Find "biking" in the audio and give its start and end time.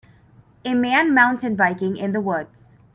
1.55-1.95